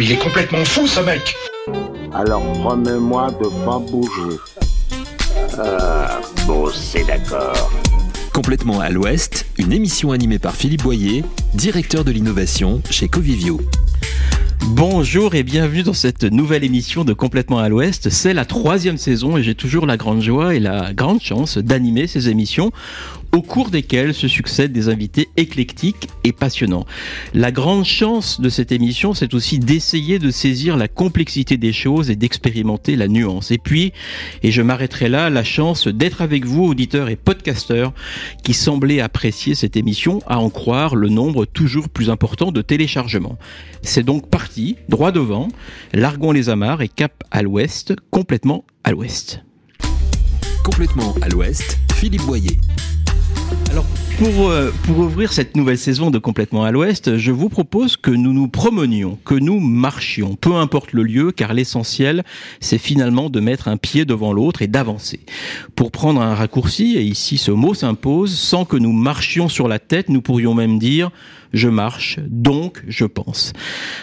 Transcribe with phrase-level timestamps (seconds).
[0.00, 1.34] Il est complètement fou ce mec
[2.14, 4.36] Alors promets-moi de pas bouger.
[5.58, 7.72] Ah, bon, c'est d'accord.
[8.32, 11.24] Complètement à l'Ouest, une émission animée par Philippe Boyer,
[11.54, 13.60] directeur de l'innovation chez Covivio.
[14.66, 18.10] Bonjour et bienvenue dans cette nouvelle émission de Complètement à l'Ouest.
[18.10, 22.06] C'est la troisième saison et j'ai toujours la grande joie et la grande chance d'animer
[22.06, 22.70] ces émissions
[23.32, 26.86] au cours desquelles se succèdent des invités éclectiques et passionnants.
[27.34, 32.10] La grande chance de cette émission, c'est aussi d'essayer de saisir la complexité des choses
[32.10, 33.50] et d'expérimenter la nuance.
[33.50, 33.92] Et puis,
[34.42, 37.92] et je m'arrêterai là, la chance d'être avec vous, auditeurs et podcasteurs,
[38.42, 43.38] qui semblaient apprécier cette émission, à en croire le nombre toujours plus important de téléchargements.
[43.82, 45.48] C'est donc parti, droit devant,
[45.92, 49.42] largons les amarres et cap à l'ouest, complètement à l'ouest.
[50.64, 52.58] Complètement à l'ouest, Philippe Boyer.
[54.18, 58.10] Pour, euh, pour ouvrir cette nouvelle saison de Complètement à l'Ouest, je vous propose que
[58.10, 62.24] nous nous promenions, que nous marchions, peu importe le lieu, car l'essentiel,
[62.58, 65.20] c'est finalement de mettre un pied devant l'autre et d'avancer.
[65.76, 69.78] Pour prendre un raccourci, et ici ce mot s'impose, sans que nous marchions sur la
[69.78, 71.12] tête, nous pourrions même dire
[71.52, 73.52] je marche, donc je pense.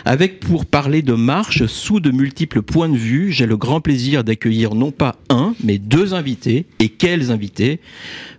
[0.04, 4.24] Avec pour parler de marche sous de multiples points de vue, j'ai le grand plaisir
[4.24, 6.66] d'accueillir non pas un, mais deux invités.
[6.80, 7.80] Et quels invités?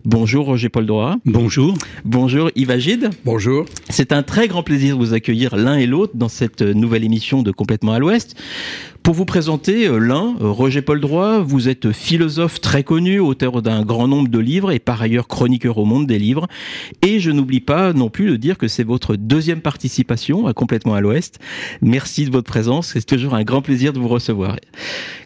[0.06, 1.16] Bonjour Roger Paul Droit.
[1.24, 1.74] Bonjour.
[2.04, 3.10] Bonjour Yves Agide.
[3.24, 3.66] Bonjour.
[3.90, 7.42] C'est un très grand plaisir de vous accueillir l'un et l'autre dans cette nouvelle émission
[7.42, 8.36] de Complètement à l'Ouest.
[9.06, 13.62] Pour vous présenter euh, l'un, euh, Roger Paul Droit, vous êtes philosophe très connu, auteur
[13.62, 16.48] d'un grand nombre de livres et par ailleurs chroniqueur au monde des livres.
[17.02, 20.94] Et je n'oublie pas non plus de dire que c'est votre deuxième participation à Complètement
[20.94, 21.38] à l'Ouest.
[21.82, 24.56] Merci de votre présence, c'est toujours un grand plaisir de vous recevoir.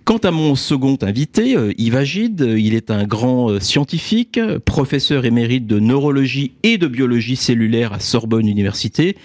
[0.05, 5.67] Quant à mon second invité, euh, Yves Agide, il est un grand scientifique, professeur émérite
[5.67, 9.17] de neurologie et de biologie cellulaire à Sorbonne Université,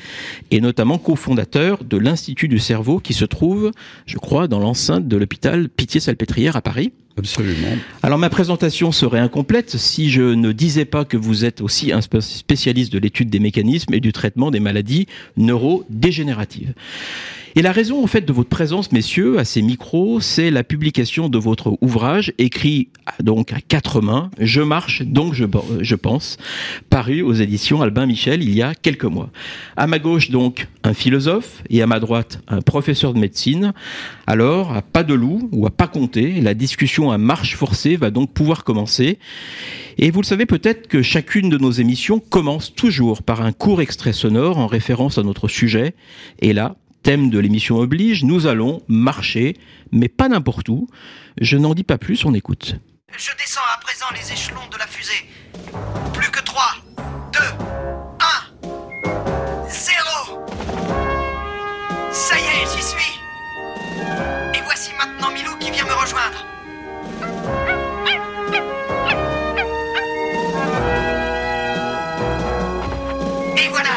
[0.51, 3.71] et notamment cofondateur de l'Institut du cerveau qui se trouve,
[4.05, 6.91] je crois, dans l'enceinte de l'hôpital Pitié-Salpêtrière à Paris.
[7.17, 7.77] Absolument.
[8.03, 12.01] Alors ma présentation serait incomplète si je ne disais pas que vous êtes aussi un
[12.01, 15.07] spécialiste de l'étude des mécanismes et du traitement des maladies
[15.38, 16.73] neurodégénératives.
[17.57, 21.29] Et la raison, en fait, de votre présence, messieurs, à ces micros, c'est la publication
[21.29, 22.89] de votre ouvrage, écrit
[23.23, 25.45] donc à quatre mains, Je marche, donc je,
[25.79, 26.35] je pense,
[26.89, 29.29] paru aux éditions Albin Michel il y a quelques mois.
[29.77, 33.71] À ma gauche, donc, un philosophe, et à ma droite, un professeur de médecine.
[34.27, 38.11] Alors, à pas de loup, ou à pas compter, la discussion à marche forcée va
[38.11, 39.17] donc pouvoir commencer.
[39.97, 43.81] Et vous le savez peut-être que chacune de nos émissions commence toujours par un court
[43.81, 45.94] extrait sonore en référence à notre sujet.
[46.41, 49.55] Et là, thème de l'émission oblige, nous allons marcher,
[49.91, 50.88] mais pas n'importe où.
[51.39, 52.77] Je n'en dis pas plus, on écoute.
[53.16, 55.27] Je descends à présent les échelons de la fusée.
[56.15, 56.63] Plus que 3,
[57.31, 57.39] 2,
[58.63, 58.69] 1,
[59.67, 60.47] 0.
[62.11, 63.19] Ça y est, j'y suis.
[64.55, 66.44] Et voici maintenant Milou qui vient me rejoindre.
[73.57, 73.95] Et voilà,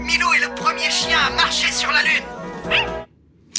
[0.00, 2.37] Milou est le premier chien à marcher sur la Lune.
[2.68, 3.07] はい。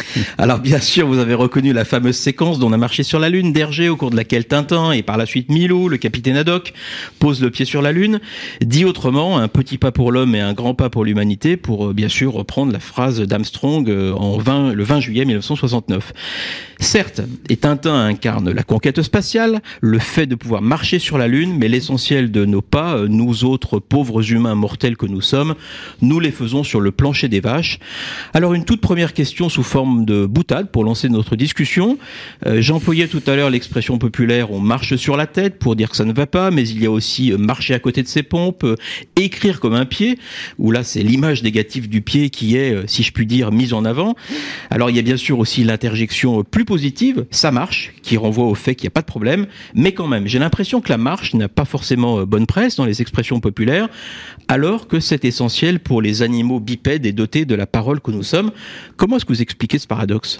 [0.37, 3.29] Alors bien sûr, vous avez reconnu la fameuse séquence dont on a marché sur la
[3.29, 6.73] Lune d'Hergé, au cours de laquelle Tintin et par la suite Milou, le capitaine Haddock,
[7.19, 8.19] posent le pied sur la Lune.
[8.61, 11.93] Dit autrement, un petit pas pour l'homme et un grand pas pour l'humanité, pour euh,
[11.93, 16.13] bien sûr reprendre la phrase d'Armstrong euh, en 20, le 20 juillet 1969.
[16.79, 21.57] Certes, et Tintin incarne la conquête spatiale, le fait de pouvoir marcher sur la Lune,
[21.57, 25.55] mais l'essentiel de nos pas, euh, nous autres pauvres humains mortels que nous sommes,
[26.01, 27.79] nous les faisons sur le plancher des vaches.
[28.33, 31.97] Alors une toute première question sous forme de boutade pour lancer notre discussion.
[32.45, 35.95] Euh, J'employais tout à l'heure l'expression populaire on marche sur la tête pour dire que
[35.95, 38.23] ça ne va pas, mais il y a aussi euh, marcher à côté de ses
[38.23, 38.75] pompes, euh,
[39.16, 40.19] écrire comme un pied,
[40.57, 43.85] où là c'est l'image négative du pied qui est, si je puis dire, mise en
[43.85, 44.16] avant.
[44.69, 48.56] Alors il y a bien sûr aussi l'interjection plus positive, ça marche, qui renvoie au
[48.56, 51.33] fait qu'il n'y a pas de problème, mais quand même, j'ai l'impression que la marche
[51.33, 53.89] n'a pas forcément bonne presse dans les expressions populaires,
[54.47, 58.23] alors que c'est essentiel pour les animaux bipèdes et dotés de la parole que nous
[58.23, 58.51] sommes.
[58.97, 60.40] Comment est-ce que vous expliquez paradoxe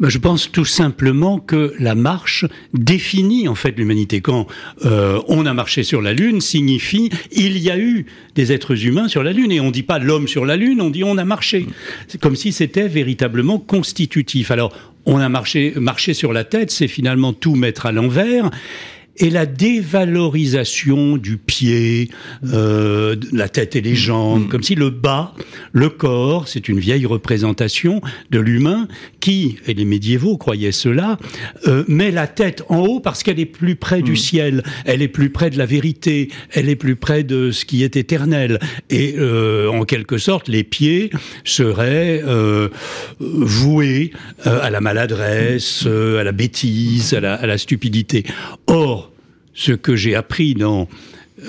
[0.00, 4.20] ben, je pense tout simplement que la marche définit en fait l'humanité.
[4.20, 4.48] Quand
[4.84, 9.06] euh, on a marché sur la Lune, signifie il y a eu des êtres humains
[9.06, 9.52] sur la Lune.
[9.52, 11.66] Et on dit pas l'homme sur la Lune, on dit on a marché.
[12.08, 14.50] C'est comme si c'était véritablement constitutif.
[14.50, 14.72] Alors,
[15.06, 18.50] on a marché, marché sur la tête, c'est finalement tout mettre à l'envers.
[19.16, 22.10] Et la dévalorisation du pied,
[22.52, 25.34] euh, la tête et les jambes, comme si le bas,
[25.72, 28.00] le corps, c'est une vieille représentation
[28.30, 28.88] de l'humain
[29.24, 31.16] qui, et les médiévaux croyaient cela,
[31.66, 35.08] euh, met la tête en haut parce qu'elle est plus près du ciel, elle est
[35.08, 38.58] plus près de la vérité, elle est plus près de ce qui est éternel.
[38.90, 41.08] Et euh, en quelque sorte, les pieds
[41.42, 42.68] seraient euh,
[43.18, 44.10] voués
[44.44, 48.24] à la maladresse, à la bêtise, à la, à la stupidité.
[48.66, 49.10] Or,
[49.54, 50.86] ce que j'ai appris dans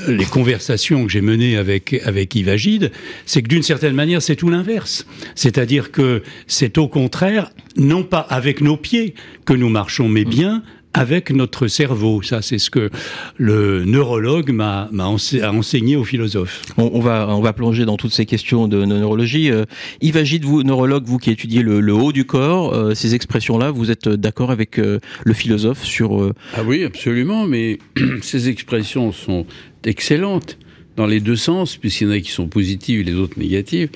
[0.07, 2.91] les conversations que j'ai menées avec avec Yves Agide,
[3.25, 5.05] c'est que d'une certaine manière, c'est tout l'inverse.
[5.35, 9.13] C'est-à-dire que c'est au contraire, non pas avec nos pieds
[9.45, 10.63] que nous marchons, mais bien
[10.97, 12.21] avec notre cerveau.
[12.21, 12.89] Ça, c'est ce que
[13.37, 16.61] le neurologue m'a ense- enseigné aux philosophes.
[16.77, 19.51] On, on va on va plonger dans toutes ces questions de, de neurologie.
[19.51, 19.65] Euh,
[20.01, 23.71] Yves Agide, vous neurologue, vous qui étudiez le, le haut du corps, euh, ces expressions-là,
[23.71, 27.77] vous êtes d'accord avec euh, le philosophe sur euh, Ah oui, absolument, mais
[28.21, 29.45] ces expressions sont
[29.83, 30.57] excellentes
[30.95, 33.89] dans les deux sens, puisqu'il y en a qui sont positives et les autres négatives.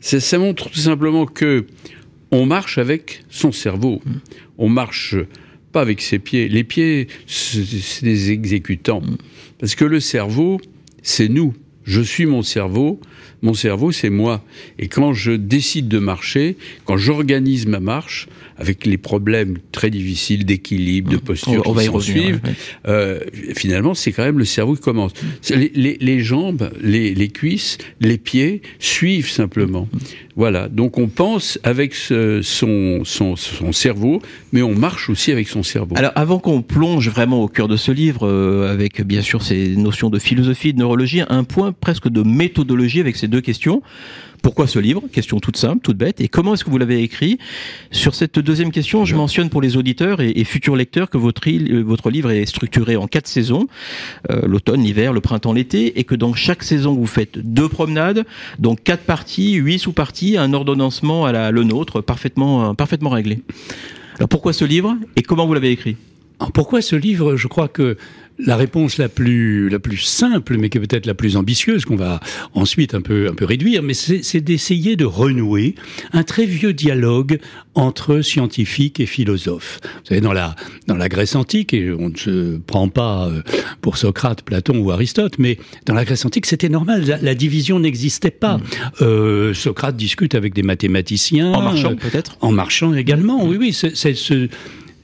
[0.00, 1.66] Ça, ça montre tout simplement que
[2.32, 4.02] on marche avec son cerveau.
[4.58, 5.14] On marche
[5.72, 6.48] pas avec ses pieds.
[6.48, 9.02] Les pieds, c'est des exécutants.
[9.58, 10.60] Parce que le cerveau,
[11.02, 11.54] c'est nous.
[11.84, 13.00] Je suis mon cerveau.
[13.42, 14.44] Mon cerveau, c'est moi.
[14.78, 18.28] Et quand je décide de marcher, quand j'organise ma marche,
[18.62, 22.14] avec les problèmes très difficiles d'équilibre, de posture on, on va qui y revenir.
[22.22, 22.54] s'ensuivent, ouais, ouais.
[22.88, 23.20] euh,
[23.54, 25.12] finalement, c'est quand même le cerveau qui commence.
[25.50, 29.88] Les, les- les jambes, les, les cuisses, les pieds suivent simplement.
[30.36, 30.68] Voilà.
[30.68, 34.22] Donc on pense avec ce- son, son, son cerveau,
[34.52, 35.94] mais on marche aussi avec son cerveau.
[35.98, 39.76] Alors, avant qu'on plonge vraiment au cœur de ce livre, euh, avec bien sûr ces
[39.76, 43.82] notions de philosophie, de neurologie, un point presque de méthodologie avec ces deux questions.
[44.42, 45.02] Pourquoi ce livre?
[45.12, 46.20] Question toute simple, toute bête.
[46.20, 47.38] Et comment est-ce que vous l'avez écrit?
[47.92, 51.48] Sur cette deuxième question, je mentionne pour les auditeurs et, et futurs lecteurs que votre,
[51.48, 53.68] euh, votre livre est structuré en quatre saisons,
[54.30, 58.26] euh, l'automne, l'hiver, le printemps, l'été, et que dans chaque saison, vous faites deux promenades,
[58.58, 63.42] donc quatre parties, huit sous-parties, un ordonnancement à la, le nôtre, parfaitement, euh, parfaitement réglé.
[64.16, 64.96] Alors pourquoi ce livre?
[65.14, 65.96] Et comment vous l'avez écrit?
[66.40, 67.36] Alors, pourquoi ce livre?
[67.36, 67.96] Je crois que
[68.44, 71.96] la réponse la plus la plus simple, mais qui est peut-être la plus ambitieuse, qu'on
[71.96, 72.20] va
[72.54, 75.74] ensuite un peu un peu réduire, mais c'est d'essayer de renouer
[76.12, 77.38] un très vieux dialogue
[77.74, 79.80] entre scientifiques et philosophes.
[79.82, 80.54] Vous savez, dans la
[80.86, 83.42] dans la Grèce antique, et on ne se prend pas euh,
[83.80, 87.04] pour Socrate, Platon ou Aristote, mais dans la Grèce antique, c'était normal.
[87.06, 88.60] La, la division n'existait pas.
[89.00, 93.72] Euh, Socrate discute avec des mathématiciens En marchant euh, peut-être en marchant également, oui, oui.
[93.72, 93.94] c'est-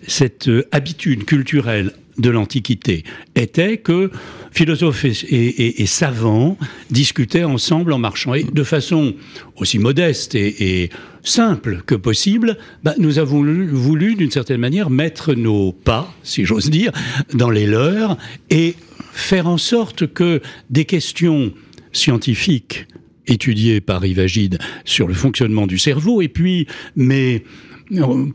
[0.06, 3.05] cette euh, habitude culturelle de l'Antiquité
[3.35, 4.11] était que
[4.50, 6.59] philosophes et, savants
[6.91, 8.35] discutaient ensemble en marchant.
[8.35, 9.15] Et de façon
[9.56, 10.91] aussi modeste et,
[11.23, 16.70] simple que possible, bah, nous avons voulu, d'une certaine manière, mettre nos pas, si j'ose
[16.70, 16.93] dire,
[17.35, 18.17] dans les leurs
[18.50, 18.75] et
[19.12, 20.41] faire en sorte que
[20.71, 21.53] des questions
[21.93, 22.87] scientifiques
[23.26, 26.67] étudiées par Ivagide sur le fonctionnement du cerveau, et puis
[26.99, 27.38] euh,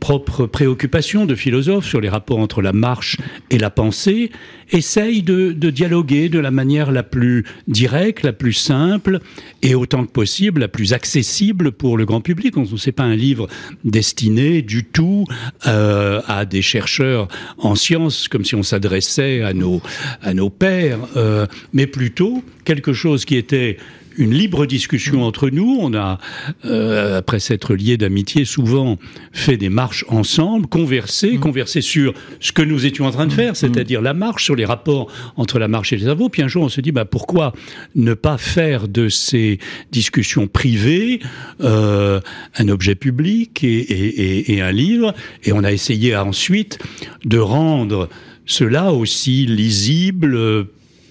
[0.00, 3.16] propres préoccupations de philosophe sur les rapports entre la marche
[3.50, 4.30] et la pensée,
[4.72, 9.20] essayent de, de dialoguer de la manière la plus directe, la plus simple,
[9.62, 12.56] et autant que possible la plus accessible pour le grand public.
[12.56, 13.48] On n'est pas un livre
[13.84, 15.24] destiné du tout
[15.66, 17.28] euh, à des chercheurs
[17.58, 19.80] en sciences, comme si on s'adressait à nos,
[20.22, 23.76] à nos pairs, euh, mais plutôt quelque chose qui était
[24.16, 25.78] une libre discussion entre nous.
[25.80, 26.18] On a,
[26.64, 28.98] euh, après s'être liés d'amitié, souvent
[29.32, 33.56] fait des marches ensemble, conversé, conversé sur ce que nous étions en train de faire,
[33.56, 36.28] c'est-à-dire la marche, sur les rapports entre la marche et les cerveaux.
[36.28, 37.52] Puis un jour, on se dit, bah, pourquoi
[37.94, 39.58] ne pas faire de ces
[39.92, 41.20] discussions privées
[41.60, 42.20] euh,
[42.56, 45.14] un objet public et, et- et- et un livre?
[45.44, 46.78] Et on a essayé ensuite
[47.24, 48.08] de rendre
[48.46, 50.64] cela aussi lisible, euh,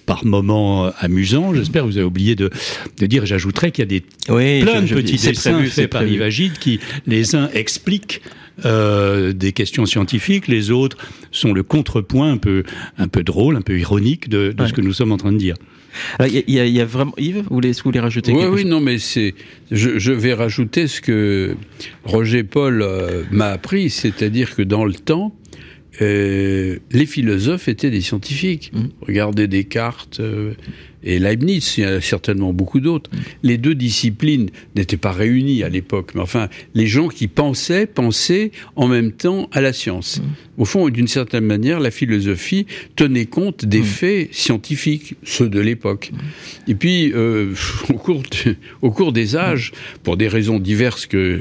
[0.06, 1.54] par moments euh, amusants.
[1.54, 2.50] J'espère que vous avez oublié de,
[2.98, 5.68] de dire, j'ajouterais qu'il y a des Oui, plein je- de je- petits dessins prévu,
[5.68, 6.04] faits par.
[6.06, 8.20] Ivagide qui, les uns expliquent
[8.64, 10.96] euh, des questions scientifiques, les autres
[11.32, 12.62] sont le contrepoint un peu,
[12.98, 14.68] un peu drôle, un peu ironique de, de Ouais.
[14.68, 15.56] ce que nous sommes en train de dire.
[16.20, 18.38] Il y, y a- il y a vraiment Yves, vous voulez, vous voulez rajouter Oui,
[18.40, 19.34] quelque oui, chose non, mais c'est.
[19.70, 21.56] Je, je vais rajouter ce que
[22.04, 25.34] Roger Paul euh, m'a appris, c'est-à-dire que dans le temps,
[26.00, 28.72] les philosophes étaient des scientifiques.
[28.72, 28.86] Mm.
[29.02, 30.54] Regardez Descartes, euh,
[31.04, 33.10] et Leibniz, il y en a certainement beaucoup d'autres.
[33.42, 38.50] Les deux disciplines n'étaient pas réunies à l'époque, mais enfin, les gens qui pensaient, pensaient
[38.76, 40.22] en même temps à la science.
[40.56, 46.12] Au fond, d'une certaine manière, la philosophie tenait compte des faits scientifiques, ceux de l'époque.
[46.68, 47.52] Et puis, euh,
[47.90, 49.72] au, cours de- au cours des âges,
[50.04, 51.40] pour des raisons diverses que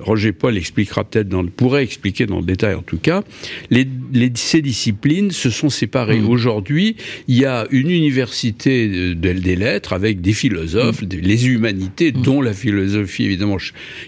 [0.00, 3.22] Roger Paul expliquera peut-être, dans, pourrait expliquer dans le détail en tout cas,
[3.70, 6.20] les, les- ces disciplines se sont séparées.
[6.20, 6.96] Aujourd'hui,
[7.28, 12.12] il y a une université de- de- des lettres avec des philosophes, des- les humanités,
[12.12, 13.58] dont la philosophie évidemment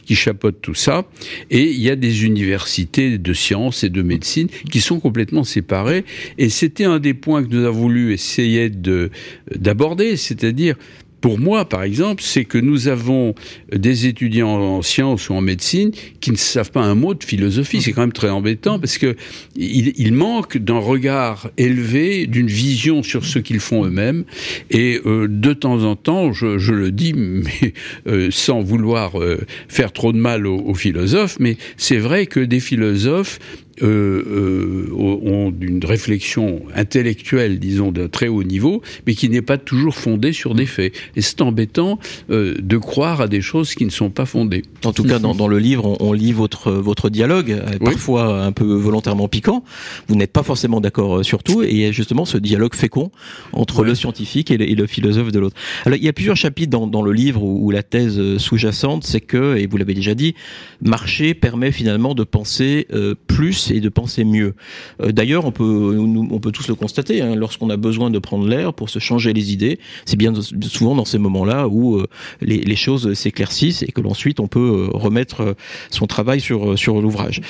[0.05, 1.07] qui chapeaute tout ça,
[1.51, 6.05] et il y a des universités de sciences et de médecine qui sont complètement séparées.
[6.39, 9.11] Et c'était un des points que nous avons voulu essayer de
[9.55, 10.77] d'aborder, c'est-à-dire
[11.21, 13.35] pour moi, par exemple, c'est que nous avons
[13.75, 17.81] des étudiants en sciences ou en médecine qui ne savent pas un mot de philosophie.
[17.81, 19.17] C'est quand même très embêtant parce que
[19.57, 20.13] il, il
[20.61, 24.25] d'un regard élevé, d'une vision sur ce qu'ils font eux-mêmes.
[24.71, 27.73] Et euh, de temps en temps, je, je le dis, mais
[28.07, 32.41] euh, sans vouloir euh, faire trop de mal aux, aux philosophes, mais c'est vrai que
[32.41, 33.39] des philosophes
[33.83, 39.59] euh, euh, ont une réflexion intellectuelle, disons, d'un très haut niveau, mais qui n'est pas
[39.59, 40.93] toujours fondée sur des faits.
[41.17, 41.99] Et c'est embêtant
[42.31, 44.63] euh, de croire à des choses qui ne sont pas fondées.
[44.85, 47.93] En tout cas, dans, dans le livre, on, on lit votre votre dialogue, euh, Oui.
[47.93, 49.65] parfois un peu volontairement piquant.
[50.09, 53.11] Vous n'êtes pas forcément d'accord sur tout, et il y a justement ce dialogue fécond
[53.53, 55.57] entre le scientifique et le, et le philosophe de l'autre.
[55.85, 59.05] Alors, il y a plusieurs chapitres dans, dans le livre où, où la thèse sous-jacente,
[59.05, 60.35] c'est que, et vous l'avez déjà dit,
[60.81, 62.87] marcher permet finalement de penser
[63.27, 64.55] plus et de penser mieux.
[65.03, 65.99] Euh, D'ailleurs, on peut
[66.31, 67.23] on peut tous le constater.
[67.23, 70.33] Hein, lorsqu'on a besoin de prendre l'air pour se changer les idées, c'est bien
[70.63, 72.07] souvent dans ces moments-là où euh,
[72.41, 75.57] les, choses s'éclaircissent et que l'ensuite on peut euh, remettre
[75.91, 77.41] son travail sur sur l'ouvrage.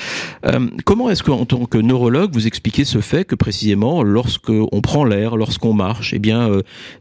[0.84, 5.04] Comment est-ce qu'en tant que neurologue vous expliquez ce fait que précisément lorsque on prend
[5.04, 6.48] l'air, lorsqu'on marche, eh bien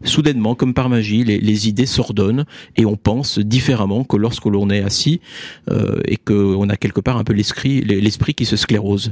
[0.04, 2.46] soudainement, comme par magie, les, idées s'ordonnent
[2.76, 5.22] et on pense différemment que lorsque l'on est assis
[5.70, 9.05] euh, et qu'on a quelque part un peu l'esprit qui se sclérose.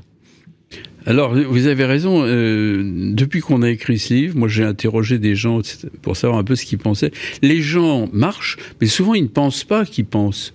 [1.06, 2.24] Alors, vous avez raison.
[2.26, 2.82] euh,
[3.14, 5.62] depuis qu'on a écrit ce livre, moi j'ai interrogé des gens
[6.02, 7.12] pour savoir un peu ce qu'ils pensaient.
[7.42, 10.54] Les gens marchent, mais souvent ils ne pensent pas qu'ils pensent.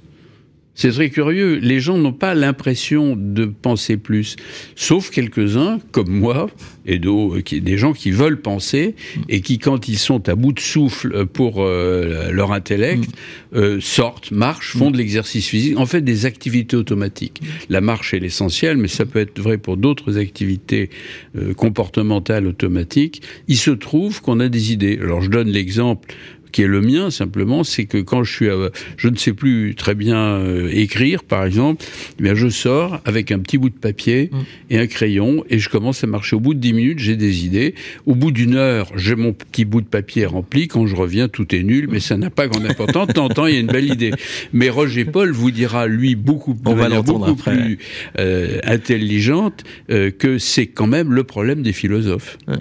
[0.81, 1.59] C'est très curieux.
[1.61, 4.37] Les gens n'ont pas l'impression de penser plus,
[4.77, 6.49] sauf quelques-uns, comme moi,
[6.87, 7.01] et
[7.45, 8.95] qui- des gens qui veulent penser
[9.29, 13.11] et qui, quand ils sont à bout de souffle pour euh, leur intellect,
[13.57, 17.43] euh, sortent, marchent, font de l'exercice physique, en fait des activités automatiques.
[17.69, 20.91] La marche est l'essentiel, mais ça peut être vrai pour d'autres activités
[21.37, 23.21] euh, comportementales automatiques.
[23.49, 24.97] Il se trouve qu'on a des idées.
[25.03, 26.15] Alors je donne l'exemple
[26.53, 29.75] qui est le mien simplement, c'est que quand je suis, à- je ne sais plus
[29.75, 31.85] très bien euh, écrire, par exemple,
[32.19, 34.31] eh bien je sors avec un petit bout de papier
[34.71, 36.37] et un crayon et je commence à marcher.
[36.37, 37.75] Au bout de dix minutes, j'ai des idées.
[38.07, 40.69] Au bout d'une heure, j'ai mon petit bout de papier rempli.
[40.69, 43.09] Quand je reviens, tout est nul, mais ça n'a pas grande importance.
[43.35, 44.13] Temps, il y a une belle idée.
[44.53, 47.57] Mais Roger Paul vous dira, lui, beaucoup, On va beaucoup après.
[47.57, 47.79] plus
[48.19, 52.39] euh, intelligente, euh, que c'est quand même le problème des philosophes.
[52.49, 52.57] Ouais.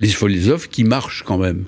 [0.00, 1.64] Les philosophes qui marchent quand même.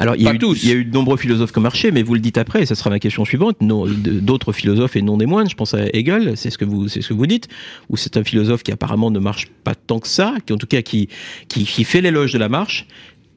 [0.00, 0.62] Alors, il y, a eu, tous.
[0.62, 2.62] il y a eu de nombreux philosophes qui ont marché, mais vous le dites après,
[2.62, 3.58] et ça sera ma question suivante.
[3.60, 7.02] D'autres philosophes et non des moindres, je pense à Hegel, c'est ce que vous, c'est
[7.02, 7.48] ce que vous dites,
[7.90, 10.66] ou c'est un philosophe qui apparemment ne marche pas tant que ça, qui en tout
[10.66, 11.10] cas qui,
[11.48, 12.86] qui, qui fait l'éloge de la marche,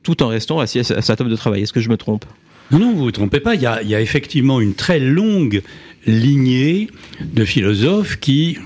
[0.04, 1.64] tout en restant assis à sa, à sa table de travail.
[1.64, 2.24] Est-ce que je me trompe?
[2.72, 3.56] Non, non, vous vous trompez pas.
[3.56, 5.64] Il y, a, il y a effectivement une très longue
[6.08, 6.88] lignée
[7.22, 8.58] de philosophes qui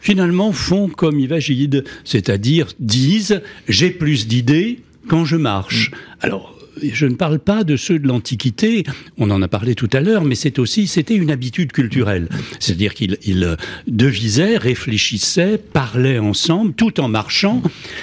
[0.00, 5.90] finalement font comme Ivagide, c'est-à-dire disent j'ai plus d'idées quand je marche.
[6.22, 6.57] Alors.
[6.82, 8.84] Je ne parle pas de ceux de l'Antiquité,
[9.16, 12.28] on en a parlé tout à l'heure, mais c'est aussi, c'était une habitude culturelle.
[12.60, 13.56] C'est-à-dire qu'ils ils
[13.86, 17.62] devisaient, réfléchissaient, parlaient ensemble, tout en marchant,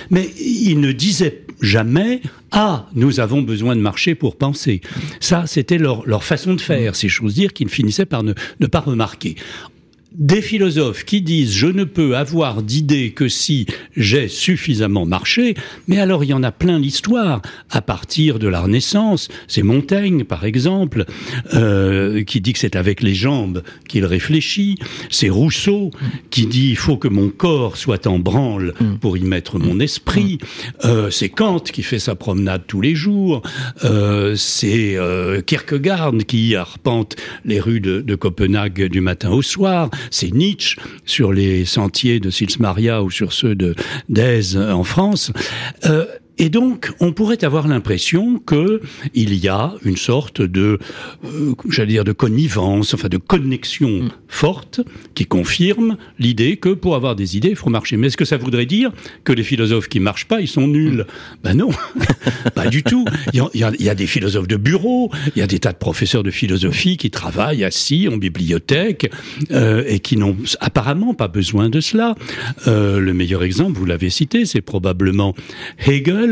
[0.10, 4.82] mais ils ne disaient jamais ah nous avons besoin de marcher pour penser.
[5.20, 8.34] Ça c'était leur, façon de faire, ces choses dire qu'ils finissaient par ne
[8.68, 9.36] pas remarquer.
[10.18, 13.66] Des philosophes qui disent je ne peux avoir d'idées que si
[13.98, 15.56] j'ai suffisamment marché,
[15.88, 19.28] mais alors il y en a plein l'histoire à partir de la Renaissance.
[19.48, 21.06] C'est Montaigne par exemple
[21.54, 24.78] euh, qui dit que c'est avec les jambes qu'il réfléchit.
[25.10, 25.92] C'est Rousseau
[26.30, 30.38] qui dit il faut que mon corps soit en branle pour y mettre mon esprit.
[30.86, 33.42] Euh, c'est Kant qui fait sa promenade tous les jours.
[33.84, 39.90] Euh, c'est euh, Kierkegaard qui arpente les rues de, de Copenhague du matin au soir.
[40.12, 43.76] C'est Nietzsche sur les sentiers de Sils Maria ou sur ceux de
[44.10, 45.32] d'Aise en France.
[45.86, 46.06] Euh,
[46.38, 48.82] Et donc, on pourrait avoir l'impression que
[49.14, 50.80] il y a une sorte de,
[51.24, 54.82] euh, j'allais dire, de connivence, enfin de connexion forte
[55.14, 57.96] qui confirme l'idée que pour avoir des idées, il faut marcher.
[57.96, 58.92] Mais est-ce que ça voudrait dire
[59.24, 61.06] que les philosophes qui marchent pas, ils sont nuls?
[61.44, 61.70] Ben non,
[62.56, 63.06] pas du tout.
[63.34, 65.42] Il y, a, il y a- il y a des philosophes de bureau, il y
[65.42, 69.12] a des tas de professeurs de philosophie qui travaillent assis en bibliothèque
[69.52, 72.16] euh, et qui n'ont apparemment pas besoin de cela.
[72.68, 75.34] Euh, le meilleur exemple, vous l'avez cité, c'est probablement
[75.86, 76.25] Hegel,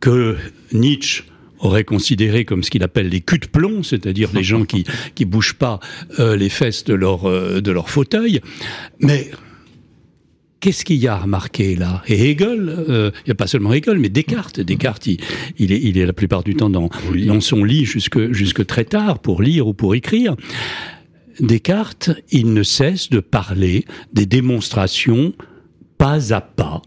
[0.00, 0.36] que
[0.72, 1.24] Nietzsche
[1.58, 5.24] aurait considéré comme ce qu'il appelle les culs de plomb, c'est-à-dire les gens qui qui
[5.24, 5.80] bougent pas
[6.18, 8.40] euh, les fesses de leur euh, de leur fauteuil.
[9.00, 9.30] Mais
[10.58, 12.02] Qu'est-ce qu'il y a à remarquer là?
[12.08, 14.58] Et Hegel, euh, il n'y a pas seulement Hegel, mais Descartes.
[14.58, 15.18] Descartes, il,
[15.58, 16.88] il, est, il est la plupart du temps dans,
[17.26, 20.34] dans son lit jusque, jusque très tard pour lire ou pour écrire.
[21.40, 25.34] Descartes, il ne cesse de parler des démonstrations
[25.98, 26.82] pas à pas,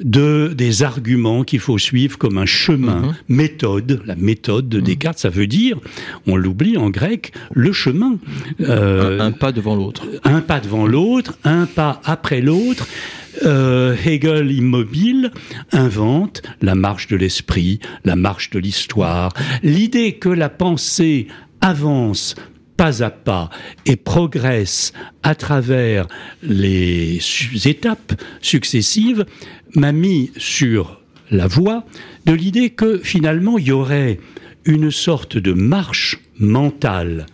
[0.00, 4.02] de des arguments qu'il faut suivre comme un chemin, méthode.
[4.06, 5.78] La méthode de Descartes, ça veut dire,
[6.26, 8.18] on l'oublie en grec, le chemin.
[8.60, 10.06] Euh, un, un pas devant l'autre.
[10.24, 12.86] un pas devant l'autre, un pas après l'autre.
[13.44, 15.30] Euh, Hegel, immobile,
[15.72, 19.32] invente la marche de l'esprit, la marche de l'histoire.
[19.62, 21.28] L'idée que la pensée
[21.60, 22.34] avance
[22.76, 23.50] pas à pas
[23.86, 26.06] et progresse à travers
[26.42, 27.18] les
[27.64, 29.24] étapes successives
[29.74, 31.00] m'a mis sur
[31.30, 31.84] la voie
[32.26, 34.18] de l'idée que finalement il y aurait
[34.64, 37.26] une sorte de marche mentale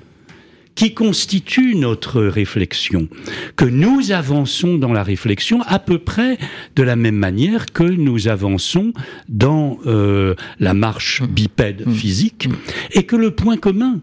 [0.78, 3.08] qui constitue notre réflexion,
[3.56, 6.38] que nous avançons dans la réflexion à peu près
[6.76, 8.92] de la même manière que nous avançons
[9.28, 12.48] dans euh, la marche bipède physique,
[12.92, 13.98] et que le point commun,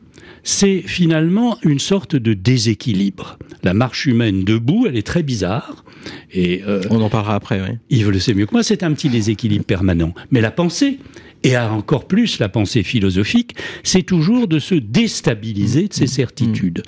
[0.46, 3.38] c'est finalement une sorte de déséquilibre.
[3.64, 5.84] La marche humaine debout, elle est très bizarre,
[6.32, 7.78] et euh, On en parlera après, oui.
[7.90, 10.14] Yves le sait mieux que moi, c'est un petit déséquilibre permanent.
[10.30, 11.00] Mais la pensée,
[11.44, 16.84] et encore plus la pensée philosophique, c'est toujours de se déstabiliser de ses certitudes.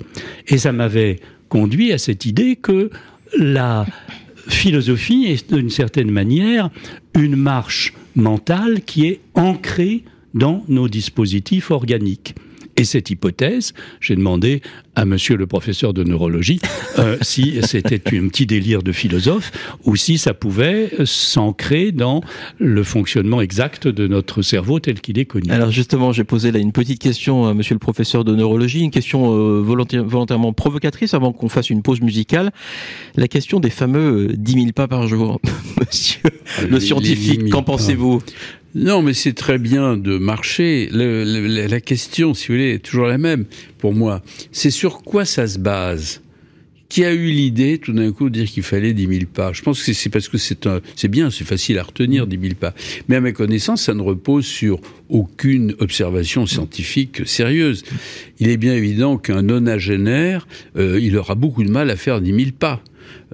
[0.46, 2.90] Et ça m'avait conduit à cette idée que
[3.36, 3.86] la
[4.46, 6.70] philosophie est d'une certaine manière
[7.14, 12.34] une marche mentale qui est ancrée dans nos dispositifs organiques.
[12.78, 14.62] Et cette hypothèse, j'ai demandé
[14.94, 16.60] à monsieur le professeur de neurologie
[16.98, 19.50] euh, si c'était un petit délire de philosophe
[19.84, 22.22] ou si ça pouvait s'ancrer dans
[22.58, 25.50] le fonctionnement exact de notre cerveau tel qu'il est connu.
[25.50, 28.90] Alors justement, j'ai posé là une petite question à monsieur le professeur de neurologie, une
[28.92, 32.52] question euh, volontaire- volontairement provocatrice avant qu'on fasse une pause musicale.
[33.16, 35.40] La question des fameux euh, 10 000 pas par jour.
[35.80, 36.20] monsieur
[36.68, 38.20] le scientifique, les 10 000 qu'en pensez-vous?
[38.74, 40.88] Non, mais c'est très bien de marcher.
[40.92, 43.44] La question, si vous voulez, est toujours la même
[43.78, 44.22] pour moi.
[44.52, 46.20] C'est sur quoi ça se base?
[46.88, 49.52] Qui a eu l'idée, tout d'un coup, de dire qu'il fallait 10 000 pas?
[49.52, 52.38] Je pense que c'est parce que c'est un, c'est bien, c'est facile à retenir 10
[52.40, 52.74] 000 pas.
[53.08, 57.84] Mais à ma connaissance, ça ne repose sur aucune observation scientifique sérieuse.
[58.38, 62.34] Il est bien évident qu'un nonagénaire, euh, il aura beaucoup de mal à faire 10
[62.34, 62.82] 000 pas.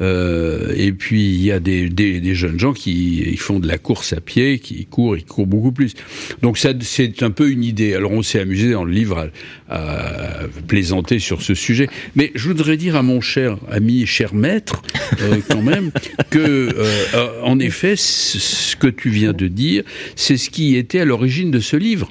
[0.01, 3.69] Euh, et puis il y a des, des, des jeunes gens qui ils font de
[3.69, 5.95] la course à pied, qui courent, ils courent beaucoup plus.
[6.43, 7.95] Donc ça, c'est un peu une idée.
[7.95, 9.31] Alors on s'est amusé dans le livre
[9.69, 11.89] à, à plaisanter sur ce sujet.
[12.17, 14.83] Mais je voudrais dire à mon cher ami, cher maître,
[15.21, 15.91] euh, quand même,
[16.31, 19.85] que euh, en effet, ce que tu viens de dire,
[20.17, 22.11] c'est ce qui était à l'origine de ce livre.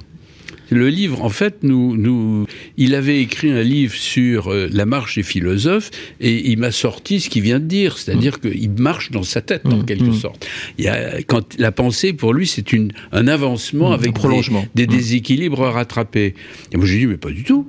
[0.73, 2.45] Le livre, en fait, nous, nous,
[2.77, 7.19] il avait écrit un livre sur euh, la marche des philosophes et il m'a sorti
[7.19, 10.47] ce qu'il vient de dire, c'est-à-dire qu'il marche dans sa tête, en quelque sorte.
[10.77, 14.13] Il y a, quand la pensée, pour lui, c'est une, un avancement Mm, avec un
[14.13, 14.65] prolongement.
[14.75, 16.35] des, des déséquilibres rattrapés.
[16.71, 17.67] Et moi, j'ai dit, mais pas du tout.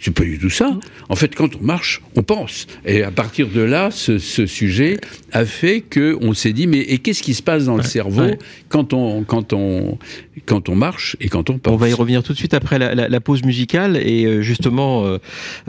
[0.00, 0.78] C'est pas du tout ça.
[1.08, 2.66] En fait, quand on marche, on pense.
[2.86, 4.98] Et à partir de là, ce, ce sujet
[5.32, 8.22] a fait que on s'est dit, mais et qu'est-ce qui se passe dans le cerveau
[8.22, 8.38] ouais.
[8.68, 9.98] quand on quand on
[10.46, 12.78] quand on marche et quand on pense On va y revenir tout de suite après
[12.78, 15.18] la, la- la pause musicale et euh, justement euh,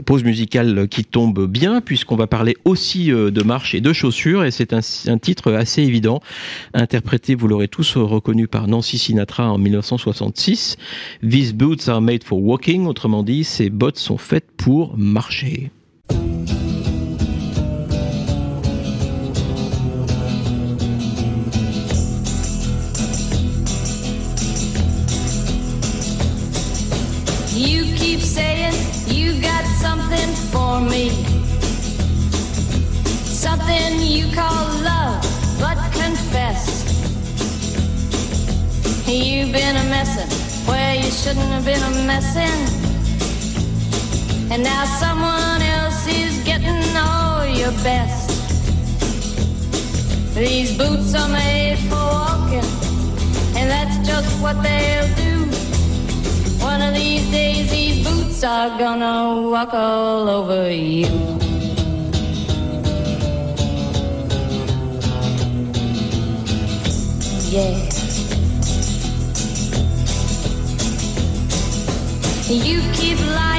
[0.05, 4.43] pause musicale qui tombe bien puisqu'on va parler aussi euh, de marche et de chaussures
[4.45, 6.21] et c'est un, un titre assez évident
[6.75, 10.77] interprété vous l'aurez tous reconnu par Nancy Sinatra en 1966
[11.27, 15.71] These boots are made for walking autrement dit ces bottes sont faites pour marcher.
[27.55, 28.73] You keep saying
[29.08, 31.10] you got something for me.
[33.25, 35.21] Something you call love,
[35.60, 36.86] but confess.
[39.08, 40.29] You've been a messin'
[40.67, 42.88] where you shouldn't have been a messin'.
[44.51, 48.29] And now someone else is getting all your best.
[50.33, 52.69] These boots are made for walking,
[53.55, 55.45] and that's just what they'll do.
[56.65, 61.09] One of these days, these boots are gonna walk all over you.
[67.51, 67.89] Yeah.
[72.49, 73.59] You keep lying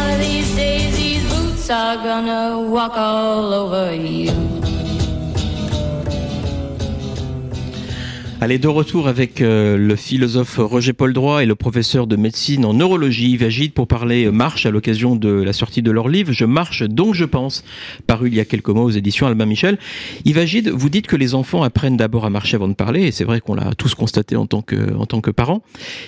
[0.00, 4.59] One of these days, these boots are gonna walk all over you.
[8.42, 12.64] Allez, de retour avec euh, le philosophe Roger Paul Droit et le professeur de médecine
[12.64, 16.08] en neurologie Yves Agide pour parler euh, marche à l'occasion de la sortie de leur
[16.08, 17.64] livre Je marche donc je pense,
[18.06, 19.76] paru il y a quelques mois aux éditions Albin Michel.
[20.24, 23.12] Yves Agide, vous dites que les enfants apprennent d'abord à marcher avant de parler, et
[23.12, 25.62] c'est vrai qu'on l'a tous constaté en tant que, en tant que parents.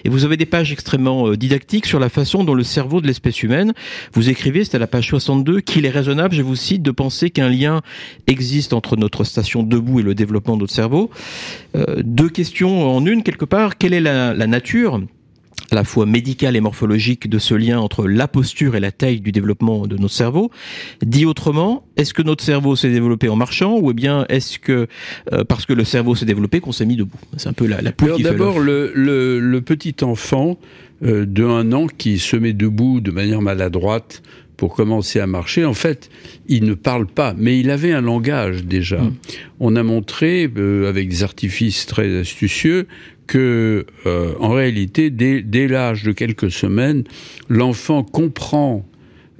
[0.07, 3.07] Et vous avez des pages extrêmement euh, didactiques sur la façon dont le cerveau de
[3.09, 3.75] l'espèce humaine,
[4.14, 7.29] vous écrivez, c'est à la page 62, qu'il est raisonnable, je vous cite, de penser
[7.29, 7.83] qu'un lien
[8.27, 11.11] existe entre notre station debout et le développement de notre cerveau.
[11.75, 13.78] Euh, deux questions en une quelque part.
[13.78, 15.00] Quelle est la, la nature
[15.72, 19.20] à la fois médicale et morphologique de ce lien entre la posture et la taille
[19.20, 20.52] du développement de notre cerveau?
[21.04, 24.87] Dit autrement, est-ce que notre cerveau s'est développé en marchant ou bien est-ce que
[25.32, 27.18] euh, parce que le cerveau s'est développé qu'on s'est mis debout?
[27.38, 28.92] C'est un peu la, la poule d'abord, l'œuf.
[28.94, 30.58] le, le, le petit enfant
[31.02, 34.22] euh, de un an qui se met debout de manière maladroite
[34.56, 36.08] pour commencer à marcher, en fait,
[36.46, 39.00] il ne parle pas, mais il avait un langage déjà.
[39.00, 39.14] Mm.
[39.60, 42.86] On a montré, euh, avec des artifices très astucieux,
[43.26, 47.04] que euh, en réalité, dès, dès l'âge de quelques semaines,
[47.48, 48.86] l'enfant comprend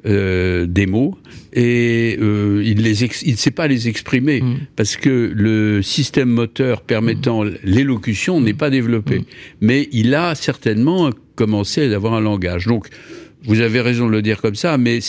[0.05, 1.17] euh, des mots
[1.53, 4.55] et euh, il les ex- il ne sait pas les exprimer Mm.
[4.75, 9.21] parce que le système moteur permettant l'élocution n'est pas développé.
[9.21, 9.25] Mm.
[9.61, 12.67] Mais il a certainement commencé à avoir un langage.
[12.67, 12.89] Donc,
[13.45, 15.01] vous avez raison de le dire comme ça, mais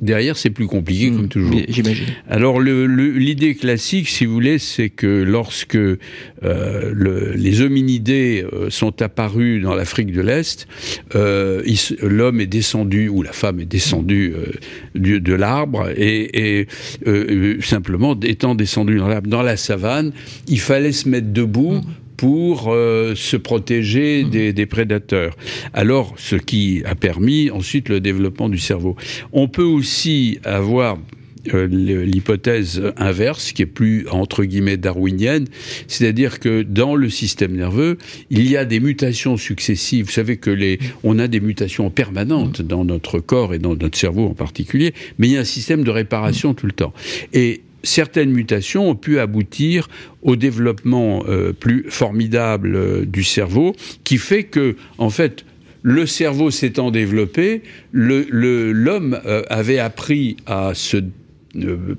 [0.00, 1.58] derrière, c'est plus compliqué, comme toujours.
[1.68, 2.04] J'imagine.
[2.28, 5.98] Alors l'idée classique, si vous voulez, c'est que lorsque euh,
[6.42, 10.66] le- les hominidés euh, sont apparus dans l'Afrique de l'Est,
[11.14, 11.62] euh,
[12.02, 14.52] l'homme est descendu ou la femme est descendue euh,
[14.94, 16.66] du- de l'arbre et, et,
[17.06, 20.12] euh, simplement étant descendu dans l'arbre, dans la savane,
[20.46, 21.80] il fallait se mettre debout
[22.18, 25.36] pour euh, se protéger des, des prédateurs.
[25.72, 28.96] Alors, ce qui a permis ensuite le développement du cerveau.
[29.32, 30.98] On peut aussi avoir
[31.54, 31.68] euh,
[32.04, 35.46] l'hypothèse inverse, qui est plus entre guillemets darwinienne,
[35.86, 37.98] c'est-à-dire que dans le système nerveux,
[38.30, 40.06] il y a des mutations successives.
[40.06, 43.96] Vous savez que les, on a des mutations permanentes dans notre corps et dans notre
[43.96, 46.92] cerveau en particulier, mais il y a un système de réparation tout le temps.
[47.32, 49.88] Et certaines mutations ont pu aboutir
[50.22, 53.74] au développement euh, plus formidable euh, du cerveau,
[54.04, 55.44] qui fait que, en fait,
[55.82, 60.98] le cerveau s'étant développé, l'homme euh, avait appris à se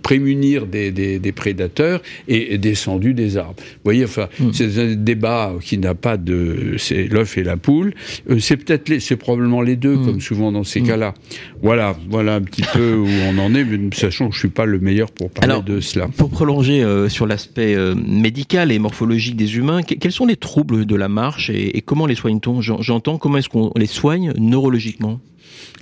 [0.01, 3.55] prémunir des, des- des prédateurs et descendu des arbres.
[3.57, 7.93] Vous voyez, enfin, c'est un débat qui n'a pas de, c'est l'œuf et la poule.
[8.29, 11.13] Euh, c'est peut-être, les- c'est probablement les deux, comme souvent dans ces cas-là.
[11.61, 14.65] Voilà, voilà un petit peu où on en est, mais sachant que je suis pas
[14.65, 16.07] le meilleur pour parler Alors, de cela.
[16.17, 20.37] Pour prolonger euh, sur l'aspect euh, médical et morphologique des humains, que- quels sont les
[20.37, 22.61] troubles de la marche et, et comment les soigne-t-on?
[22.61, 25.19] J'en- J'entends comment est-ce qu'on les soigne neurologiquement?